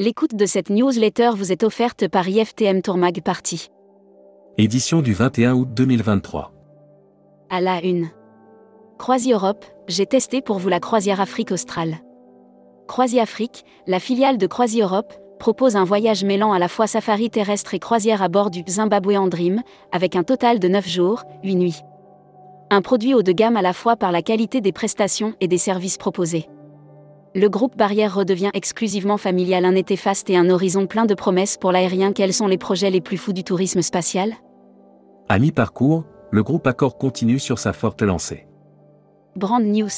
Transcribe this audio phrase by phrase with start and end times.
[0.00, 3.68] L'écoute de cette newsletter vous est offerte par IFTM Tourmag Party.
[4.56, 6.54] Édition du 21 août 2023.
[7.50, 8.08] À la une.
[8.98, 11.98] Croisi Europe, j'ai testé pour vous la croisière Afrique australe.
[12.88, 17.28] Croisi Afrique, la filiale de Croisi Europe, propose un voyage mêlant à la fois safari
[17.28, 19.60] terrestre et croisière à bord du Zimbabwean Dream,
[19.92, 21.80] avec un total de 9 jours, 8 nuits.
[22.70, 25.58] Un produit haut de gamme à la fois par la qualité des prestations et des
[25.58, 26.48] services proposés.
[27.32, 31.56] Le groupe Barrière redevient exclusivement familial un été faste et un horizon plein de promesses
[31.56, 32.12] pour l'aérien.
[32.12, 34.32] Quels sont les projets les plus fous du tourisme spatial?
[35.28, 38.48] À mi-parcours, le groupe Accor continue sur sa forte lancée.
[39.36, 39.88] Brand News.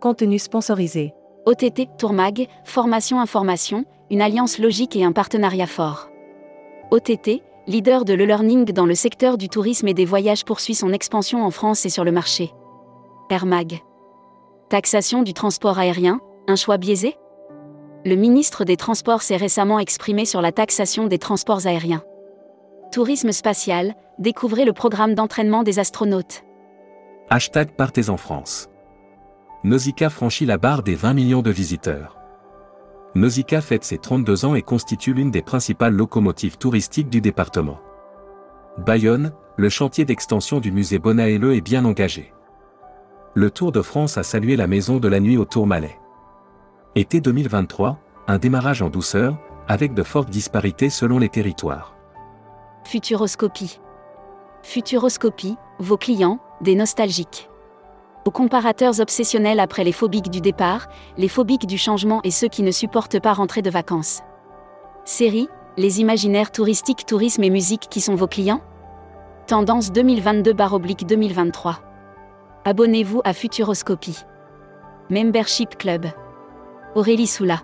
[0.00, 1.12] Contenu sponsorisé.
[1.44, 6.08] OTT, Tourmag, Formation Information, une alliance logique et un partenariat fort.
[6.92, 11.44] OTT, leader de l'e-learning dans le secteur du tourisme et des voyages poursuit son expansion
[11.44, 12.52] en France et sur le marché.
[13.28, 13.82] Airmag.
[14.72, 17.14] Taxation du transport aérien, un choix biaisé?
[18.06, 22.02] Le ministre des Transports s'est récemment exprimé sur la taxation des transports aériens.
[22.90, 26.42] Tourisme spatial, découvrez le programme d'entraînement des astronautes.
[27.28, 28.70] Hashtag Partez en France.
[29.62, 32.16] Nausicaa franchit la barre des 20 millions de visiteurs.
[33.14, 37.78] Nausicaa fête ses 32 ans et constitue l'une des principales locomotives touristiques du département.
[38.78, 42.32] Bayonne, le chantier d'extension du musée Bonaéleux est bien engagé.
[43.34, 45.98] Le Tour de France a salué la maison de la nuit au Tourmalet.
[46.94, 49.38] Été 2023, un démarrage en douceur,
[49.68, 51.96] avec de fortes disparités selon les territoires.
[52.84, 53.80] Futuroscopie.
[54.62, 57.48] Futuroscopie, vos clients, des nostalgiques.
[58.26, 62.62] Aux comparateurs obsessionnels après les phobiques du départ, les phobiques du changement et ceux qui
[62.62, 64.20] ne supportent pas rentrer de vacances.
[65.06, 68.60] Série, les imaginaires touristiques, tourisme et musique qui sont vos clients?
[69.46, 71.76] Tendance 2022-2023.
[72.64, 74.18] Abonnez-vous à Futuroscopie.
[75.10, 76.06] Membership Club.
[76.94, 77.60] Aurélie Soula.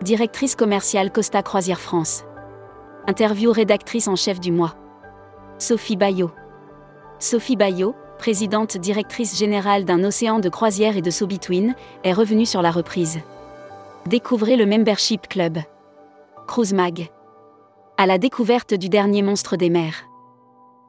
[0.00, 2.24] Directrice commerciale Costa Croisière France.
[3.06, 4.74] Interview rédactrice en chef du mois.
[5.58, 6.30] Sophie Bayot.
[7.18, 12.62] Sophie Bayot, présidente directrice générale d'un océan de croisière et de so-between, est revenue sur
[12.62, 13.20] la reprise.
[14.06, 15.58] Découvrez le Membership Club.
[16.46, 17.10] Cruise Mag.
[17.98, 20.06] À la découverte du dernier monstre des mers.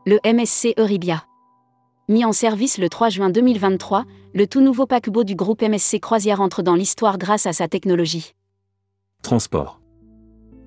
[0.05, 1.25] Le MSC Euribia.
[2.09, 6.41] Mis en service le 3 juin 2023, le tout nouveau paquebot du groupe MSC Croisière
[6.41, 8.33] entre dans l'histoire grâce à sa technologie.
[9.23, 9.81] Transport.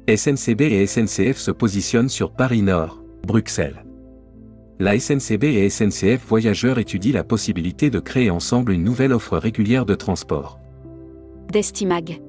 [0.09, 3.85] SNCB et SNCF se positionnent sur Paris Nord, Bruxelles
[4.81, 9.85] la SNCB et SNCF Voyageurs étudient la possibilité de créer ensemble une nouvelle offre régulière
[9.85, 10.59] de transport.
[11.53, 12.23] Destimag.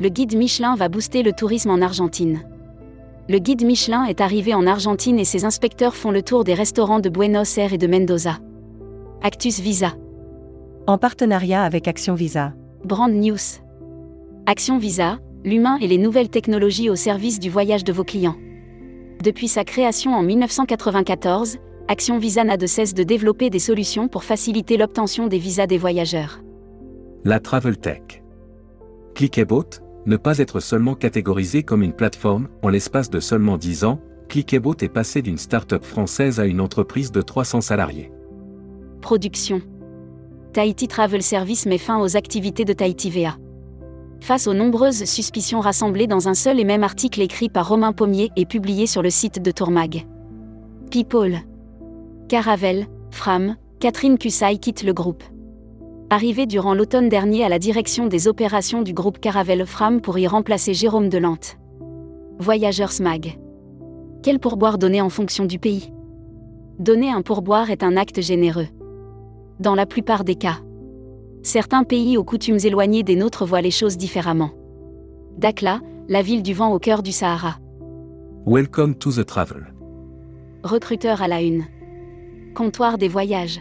[0.00, 2.48] Le guide Michelin va booster le tourisme en Argentine.
[3.28, 7.00] Le guide Michelin est arrivé en Argentine et ses inspecteurs font le tour des restaurants
[7.00, 8.38] de Buenos Aires et de Mendoza.
[9.20, 9.94] Actus Visa.
[10.86, 12.54] En partenariat avec Action Visa.
[12.84, 13.60] Brand News.
[14.46, 18.36] Action Visa, l'humain et les nouvelles technologies au service du voyage de vos clients.
[19.24, 21.56] Depuis sa création en 1994,
[21.88, 25.78] Action Visa n'a de cesse de développer des solutions pour faciliter l'obtention des visas des
[25.78, 26.42] voyageurs.
[27.24, 28.22] La Travel Tech.
[29.16, 29.64] Clickabot,
[30.06, 34.74] ne pas être seulement catégorisé comme une plateforme, en l'espace de seulement 10 ans, Clickabot
[34.80, 38.10] est passé d'une start-up française à une entreprise de 300 salariés.
[39.00, 39.60] Production.
[40.52, 43.36] Tahiti Travel Service met fin aux activités de Tahiti VA.
[44.20, 48.30] Face aux nombreuses suspicions rassemblées dans un seul et même article écrit par Romain Pommier
[48.36, 50.06] et publié sur le site de Tourmag.
[50.90, 51.38] People.
[52.28, 55.22] Caravel, Fram, Catherine Cussay quitte le groupe.
[56.10, 60.26] Arrivée durant l'automne dernier à la direction des opérations du groupe Caravel Fram pour y
[60.26, 61.58] remplacer Jérôme Delante.
[62.38, 63.38] Voyageurs SMAG.
[64.22, 65.92] Quel pourboire donner en fonction du pays?
[66.78, 68.68] Donner un pourboire est un acte généreux.
[69.58, 70.58] Dans la plupart des cas
[71.46, 74.50] certains pays aux coutumes éloignées des nôtres voient les choses différemment.
[75.38, 77.58] Dakla, la ville du vent au cœur du Sahara.
[78.46, 79.72] Welcome to the travel.
[80.64, 81.64] Recruteur à la une.
[82.54, 83.60] Comptoir des voyages.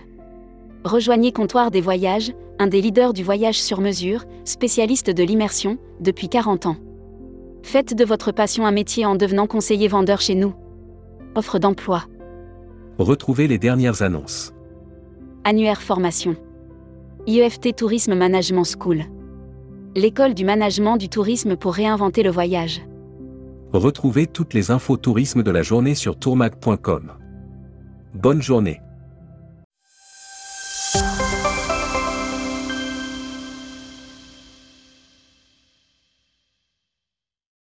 [0.85, 6.29] Rejoignez Comptoir des voyages, un des leaders du voyage sur mesure, spécialiste de l'immersion, depuis
[6.29, 6.77] 40 ans.
[7.63, 10.53] Faites de votre passion un métier en devenant conseiller vendeur chez nous.
[11.33, 12.03] Offre d'emploi.
[12.99, 14.53] Retrouvez les dernières annonces.
[15.43, 16.35] Annuaire formation.
[17.25, 19.05] IEFT Tourisme Management School.
[19.95, 22.83] L'école du management du tourisme pour réinventer le voyage.
[23.73, 27.13] Retrouvez toutes les infos tourisme de la journée sur tourmac.com.
[28.13, 28.81] Bonne journée.